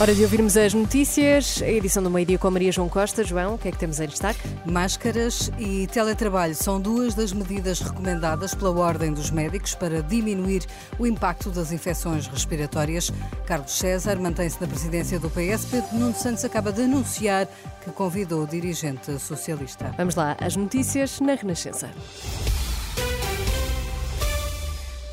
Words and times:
Hora 0.00 0.12
de 0.12 0.24
ouvirmos 0.24 0.56
as 0.56 0.74
notícias, 0.74 1.62
a 1.62 1.68
edição 1.68 2.02
do 2.02 2.10
meio-dia 2.10 2.36
com 2.36 2.48
a 2.48 2.50
Maria 2.50 2.72
João 2.72 2.88
Costa. 2.88 3.22
João, 3.22 3.54
o 3.54 3.58
que 3.58 3.68
é 3.68 3.70
que 3.70 3.78
temos 3.78 4.00
em 4.00 4.08
destaque? 4.08 4.40
Máscaras 4.66 5.52
e 5.56 5.86
teletrabalho 5.86 6.52
são 6.52 6.80
duas 6.80 7.14
das 7.14 7.32
medidas 7.32 7.78
recomendadas 7.78 8.56
pela 8.56 8.72
Ordem 8.72 9.12
dos 9.12 9.30
Médicos 9.30 9.76
para 9.76 10.02
diminuir 10.02 10.66
o 10.98 11.06
impacto 11.06 11.48
das 11.48 11.70
infecções 11.70 12.26
respiratórias. 12.26 13.12
Carlos 13.46 13.70
César 13.70 14.16
mantém-se 14.16 14.60
na 14.60 14.66
presidência 14.66 15.20
do 15.20 15.30
PS. 15.30 15.66
Pedro 15.70 15.96
Nuno 15.96 16.14
Santos 16.14 16.44
acaba 16.44 16.72
de 16.72 16.82
anunciar 16.82 17.46
que 17.84 17.92
convidou 17.92 18.42
o 18.42 18.48
dirigente 18.48 19.16
socialista. 19.20 19.94
Vamos 19.96 20.16
lá, 20.16 20.36
as 20.40 20.56
notícias 20.56 21.20
na 21.20 21.34
Renascença. 21.34 21.88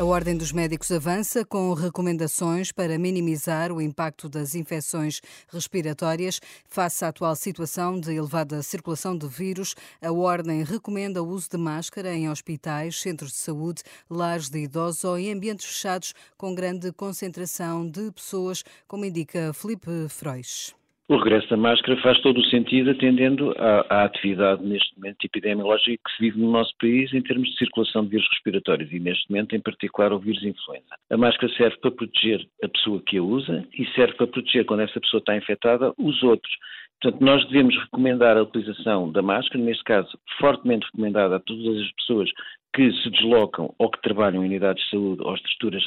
A 0.00 0.04
Ordem 0.04 0.34
dos 0.34 0.50
Médicos 0.50 0.90
avança 0.90 1.44
com 1.44 1.74
recomendações 1.74 2.72
para 2.72 2.98
minimizar 2.98 3.70
o 3.70 3.82
impacto 3.82 4.30
das 4.30 4.54
infecções 4.54 5.20
respiratórias 5.52 6.40
face 6.64 7.04
à 7.04 7.08
atual 7.08 7.36
situação 7.36 8.00
de 8.00 8.14
elevada 8.14 8.62
circulação 8.62 9.14
de 9.14 9.28
vírus. 9.28 9.74
A 10.00 10.10
Ordem 10.10 10.64
recomenda 10.64 11.22
o 11.22 11.28
uso 11.28 11.50
de 11.50 11.58
máscara 11.58 12.14
em 12.14 12.30
hospitais, 12.30 12.98
centros 12.98 13.32
de 13.32 13.36
saúde, 13.36 13.82
lares 14.08 14.48
de 14.48 14.60
idosos 14.60 15.04
ou 15.04 15.18
em 15.18 15.34
ambientes 15.34 15.66
fechados 15.66 16.14
com 16.34 16.54
grande 16.54 16.90
concentração 16.92 17.86
de 17.86 18.10
pessoas, 18.10 18.64
como 18.88 19.04
indica 19.04 19.52
Felipe 19.52 20.08
Frois. 20.08 20.79
O 21.10 21.16
regresso 21.16 21.50
da 21.50 21.56
máscara 21.56 22.00
faz 22.02 22.20
todo 22.20 22.38
o 22.38 22.44
sentido 22.44 22.92
atendendo 22.92 23.52
à, 23.58 23.84
à, 23.90 24.04
atividade 24.04 24.64
neste 24.64 24.96
momento 24.96 25.24
epidemiológica 25.24 26.00
que 26.04 26.12
se 26.12 26.22
vive 26.22 26.38
no 26.38 26.52
nosso 26.52 26.72
país 26.80 27.12
em 27.12 27.20
termos 27.20 27.48
de 27.48 27.58
circulação 27.58 28.04
de 28.04 28.10
vírus 28.10 28.28
respiratórios 28.30 28.92
e 28.92 29.00
neste 29.00 29.28
momento 29.28 29.56
em 29.56 29.60
particular 29.60 30.12
o 30.12 30.20
vírus 30.20 30.40
influenza. 30.44 30.86
A 31.10 31.16
máscara 31.16 31.52
serve 31.54 31.76
para 31.78 31.90
proteger 31.90 32.46
a 32.62 32.68
pessoa 32.68 33.02
que 33.04 33.18
a 33.18 33.22
usa 33.24 33.66
e 33.76 33.84
serve 33.86 34.14
para 34.14 34.28
proteger 34.28 34.64
quando 34.64 34.82
essa 34.82 35.00
pessoa 35.00 35.18
está 35.18 35.36
infectada 35.36 35.92
os 35.98 36.22
outros. 36.22 36.54
Portanto, 37.02 37.24
nós 37.24 37.44
devemos 37.48 37.76
recomendar 37.76 38.36
a 38.36 38.42
utilização 38.42 39.10
da 39.10 39.20
máscara, 39.20 39.64
neste 39.64 39.82
caso, 39.82 40.16
fortemente 40.38 40.86
recomendada 40.92 41.36
a 41.36 41.40
todas 41.40 41.76
as 41.76 41.92
pessoas 41.92 42.30
que 42.74 42.92
se 42.92 43.10
deslocam 43.10 43.74
ou 43.78 43.90
que 43.90 44.00
trabalham 44.00 44.44
em 44.44 44.46
unidades 44.46 44.82
de 44.84 44.90
saúde 44.90 45.22
ou 45.22 45.34
estruturas 45.34 45.84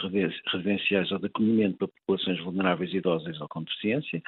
residenciais 0.52 1.12
ou 1.12 1.20
de 1.20 1.28
acolhimento 1.28 1.78
para 1.78 1.88
populações 1.88 2.40
vulneráveis, 2.44 2.94
idosas 2.94 3.40
ou 3.40 3.48
com 3.48 3.64
deficiência, 3.64 4.22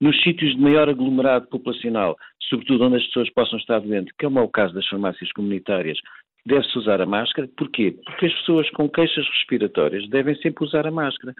nos 0.00 0.20
sítios 0.22 0.54
de 0.54 0.60
maior 0.60 0.88
aglomerado 0.88 1.48
populacional, 1.48 2.16
sobretudo 2.48 2.84
onde 2.84 2.96
as 2.96 3.06
pessoas 3.06 3.30
possam 3.30 3.58
estar 3.58 3.80
doentes, 3.80 4.14
que 4.16 4.24
é 4.24 4.28
o 4.28 4.48
caso 4.48 4.72
das 4.74 4.86
farmácias 4.86 5.32
comunitárias, 5.32 5.98
deve-se 6.46 6.78
usar 6.78 7.00
a 7.00 7.06
máscara. 7.06 7.48
Porquê? 7.56 7.96
Porque 8.04 8.26
as 8.26 8.34
pessoas 8.34 8.70
com 8.70 8.88
queixas 8.88 9.26
respiratórias 9.28 10.08
devem 10.08 10.36
sempre 10.36 10.64
usar 10.64 10.86
a 10.86 10.90
máscara. 10.90 11.34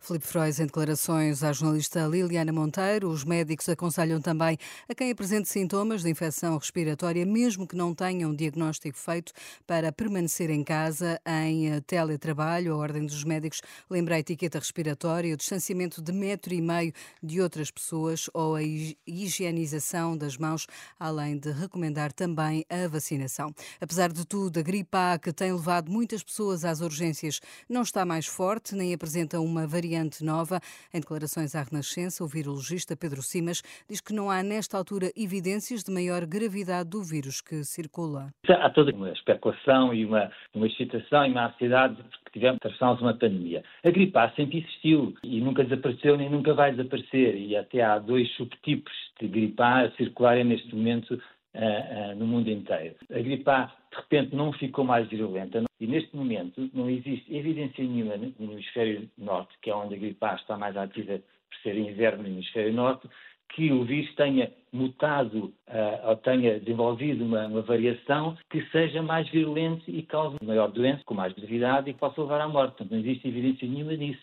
Filipe 0.00 0.26
Frois, 0.26 0.58
em 0.58 0.66
declarações 0.66 1.42
à 1.44 1.52
jornalista 1.52 2.06
Liliana 2.06 2.52
Monteiro, 2.52 3.08
os 3.08 3.24
médicos 3.24 3.68
aconselham 3.68 4.20
também 4.20 4.58
a 4.88 4.94
quem 4.94 5.10
apresente 5.10 5.48
sintomas 5.48 6.02
de 6.02 6.10
infecção 6.10 6.56
respiratória, 6.56 7.24
mesmo 7.24 7.66
que 7.66 7.76
não 7.76 7.94
tenham 7.94 8.30
um 8.30 8.34
diagnóstico 8.34 8.98
feito, 8.98 9.32
para 9.66 9.92
permanecer 9.92 10.50
em 10.50 10.64
casa 10.64 11.20
em 11.44 11.70
eh, 11.70 11.80
teletrabalho. 11.80 12.72
A 12.74 12.76
Ordem 12.76 13.06
dos 13.06 13.22
Médicos 13.22 13.60
lembra 13.88 14.16
a 14.16 14.18
etiqueta 14.18 14.58
respiratória, 14.58 15.34
o 15.34 15.36
distanciamento 15.36 16.02
de 16.02 16.12
metro 16.12 16.52
e 16.52 16.60
meio 16.60 16.92
de 17.22 17.40
outras 17.40 17.70
pessoas 17.70 18.28
ou 18.34 18.56
a 18.56 18.62
higienização 19.06 20.16
das 20.16 20.36
mãos, 20.36 20.66
além 20.98 21.38
de 21.38 21.52
recomendar 21.52 22.12
também 22.12 22.64
a 22.68 22.88
vacinação. 22.88 23.54
Apesar 23.80 24.12
de 24.12 24.26
tudo, 24.26 24.58
a 24.58 24.62
gripe 24.62 24.96
A, 24.96 25.18
que 25.18 25.32
tem 25.32 25.52
levado 25.52 25.90
muitas 25.90 26.22
pessoas 26.22 26.64
às 26.64 26.80
urgências, 26.80 27.40
não 27.68 27.82
está 27.82 28.04
mais 28.04 28.26
forte, 28.26 28.74
nem 28.74 28.92
apresenta 28.92 29.40
uma 29.40 29.67
variante 29.68 30.24
nova. 30.24 30.60
Em 30.92 31.00
declarações 31.00 31.54
à 31.54 31.62
Renascença, 31.62 32.24
o 32.24 32.26
virologista 32.26 32.96
Pedro 32.96 33.22
Simas 33.22 33.62
diz 33.88 34.00
que 34.00 34.12
não 34.12 34.30
há, 34.30 34.42
nesta 34.42 34.76
altura, 34.76 35.12
evidências 35.16 35.84
de 35.84 35.92
maior 35.92 36.26
gravidade 36.26 36.88
do 36.88 37.02
vírus 37.02 37.40
que 37.40 37.62
circula. 37.64 38.30
Há 38.48 38.70
toda 38.70 38.92
uma 38.92 39.10
especulação 39.10 39.94
e 39.94 40.04
uma, 40.04 40.30
uma 40.54 40.66
excitação 40.66 41.26
e 41.26 41.30
uma 41.30 41.48
ansiedade 41.48 41.96
que 42.24 42.32
tivemos, 42.32 42.56
atravessamos 42.56 43.00
uma 43.00 43.14
pandemia. 43.14 43.62
A 43.84 43.90
gripe 43.90 44.16
A 44.18 44.30
sempre 44.30 44.58
existiu 44.58 45.14
e 45.22 45.40
nunca 45.40 45.62
desapareceu 45.62 46.16
nem 46.16 46.30
nunca 46.30 46.54
vai 46.54 46.72
desaparecer. 46.72 47.36
E 47.36 47.56
até 47.56 47.82
há 47.82 47.98
dois 47.98 48.30
subtipos 48.36 48.92
de 49.20 49.28
gripe 49.28 49.60
A 49.62 49.86
a 49.86 49.90
circularem 49.92 50.44
neste 50.44 50.74
momento 50.74 51.20
Uh, 51.54 52.12
uh, 52.12 52.14
no 52.14 52.26
mundo 52.26 52.50
inteiro. 52.50 52.94
A 53.10 53.18
gripe 53.18 53.50
A, 53.50 53.72
de 53.90 53.96
repente, 53.96 54.36
não 54.36 54.52
ficou 54.52 54.84
mais 54.84 55.08
virulenta 55.08 55.62
e, 55.80 55.86
neste 55.86 56.14
momento, 56.16 56.68
não 56.74 56.90
existe 56.90 57.34
evidência 57.34 57.84
nenhuma 57.84 58.16
no 58.16 58.52
hemisfério 58.52 59.08
norte, 59.16 59.54
que 59.62 59.70
é 59.70 59.74
onde 59.74 59.94
a 59.94 59.98
gripe 59.98 60.24
A 60.24 60.34
está 60.34 60.56
mais 60.56 60.76
ativa 60.76 61.18
por 61.18 61.58
ser 61.62 61.76
inverno 61.76 62.22
no 62.22 62.28
hemisfério 62.28 62.72
norte, 62.72 63.08
que 63.54 63.72
o 63.72 63.84
vírus 63.84 64.14
tenha 64.14 64.52
mutado 64.72 65.54
uh, 65.68 66.08
ou 66.08 66.16
tenha 66.16 66.60
desenvolvido 66.60 67.24
uma, 67.24 67.46
uma, 67.46 67.62
variação 67.62 68.36
que 68.50 68.62
seja 68.66 69.02
mais 69.02 69.28
virulente 69.30 69.90
e 69.90 70.02
cause 70.02 70.36
maior 70.44 70.70
doença, 70.70 71.02
com 71.04 71.14
mais 71.14 71.32
gravidade 71.32 71.88
e 71.88 71.94
que 71.94 71.98
possa 71.98 72.20
levar 72.20 72.40
à 72.40 72.48
morte. 72.48 72.86
Não 72.90 72.98
existe 72.98 73.26
evidência 73.26 73.66
nenhuma 73.66 73.96
disso. 73.96 74.22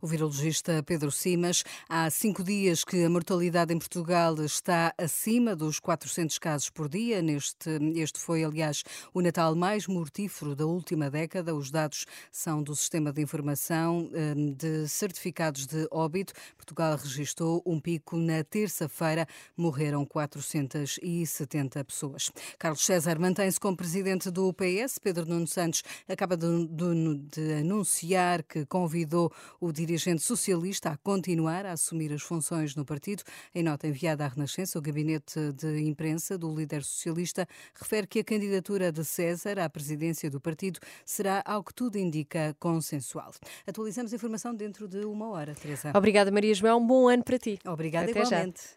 O 0.00 0.06
virologista 0.06 0.82
Pedro 0.82 1.10
Simas, 1.10 1.64
há 1.88 2.08
cinco 2.10 2.42
dias 2.42 2.84
que 2.84 3.04
a 3.04 3.10
mortalidade 3.10 3.72
em 3.72 3.78
Portugal 3.78 4.34
está 4.42 4.92
acima 4.98 5.54
dos 5.54 5.78
400 5.78 6.38
casos 6.38 6.70
por 6.70 6.88
dia. 6.88 7.22
Neste, 7.22 7.70
este 7.94 8.18
foi, 8.18 8.44
aliás, 8.44 8.82
o 9.12 9.20
Natal 9.20 9.54
mais 9.54 9.86
mortífero 9.86 10.54
da 10.54 10.66
última 10.66 11.10
década. 11.10 11.54
Os 11.54 11.70
dados 11.70 12.06
são 12.30 12.62
do 12.62 12.74
Sistema 12.74 13.12
de 13.12 13.22
Informação 13.22 14.10
hum, 14.12 14.52
de 14.52 14.88
Certificados 14.88 15.66
de 15.66 15.86
Óbito. 15.90 16.32
Portugal 16.56 16.96
registrou 16.96 17.62
um 17.66 17.80
pico 17.80 18.16
na 18.16 18.44
terça-feira. 18.44 19.26
Morreram 19.56 20.04
470 20.04 21.84
pessoas. 21.84 22.30
Carlos 22.58 22.84
César 22.84 23.18
mantém-se 23.18 23.58
como 23.58 23.76
presidente 23.76 24.30
do 24.30 24.52
PS. 24.52 24.98
Pedro 24.98 25.26
Nuno 25.26 25.46
Santos 25.46 25.82
acaba 26.08 26.36
de, 26.36 26.66
de, 26.66 27.14
de 27.32 27.52
anunciar 27.54 28.42
que 28.42 28.64
convidou 28.66 29.32
o 29.60 29.65
o 29.66 29.72
dirigente 29.72 30.22
socialista 30.22 30.90
a 30.90 30.96
continuar 30.96 31.66
a 31.66 31.72
assumir 31.72 32.12
as 32.12 32.22
funções 32.22 32.76
no 32.76 32.84
partido. 32.84 33.24
Em 33.52 33.62
nota 33.62 33.88
enviada 33.88 34.24
à 34.24 34.28
Renascença, 34.28 34.78
o 34.78 34.82
gabinete 34.82 35.52
de 35.52 35.80
imprensa 35.80 36.38
do 36.38 36.54
líder 36.54 36.84
socialista 36.84 37.46
refere 37.74 38.06
que 38.06 38.20
a 38.20 38.24
candidatura 38.24 38.92
de 38.92 39.04
César 39.04 39.58
à 39.58 39.68
presidência 39.68 40.30
do 40.30 40.40
partido 40.40 40.78
será, 41.04 41.42
ao 41.44 41.64
que 41.64 41.74
tudo 41.74 41.98
indica, 41.98 42.54
consensual. 42.60 43.32
Atualizamos 43.66 44.12
a 44.12 44.16
informação 44.16 44.54
dentro 44.54 44.86
de 44.86 45.04
uma 45.04 45.28
hora, 45.30 45.54
Teresa. 45.54 45.90
Obrigada, 45.94 46.30
Maria 46.30 46.54
João. 46.54 46.78
Um 46.78 46.86
bom 46.86 47.08
ano 47.08 47.24
para 47.24 47.38
ti. 47.38 47.58
Obrigada 47.66 48.10
Até 48.10 48.20
igualmente. 48.20 48.60
Já. 48.62 48.76